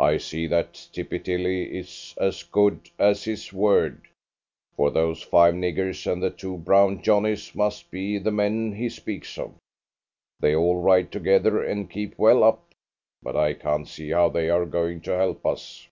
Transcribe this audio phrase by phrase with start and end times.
[0.00, 4.08] I see that Tippy Tilly is as good as his word,
[4.74, 9.38] for those five niggers and the two brown Johnnies must be the men he speaks
[9.38, 9.54] of.
[10.40, 12.74] They all ride together and keep well up,
[13.22, 15.86] but I can't see how they are going to help us."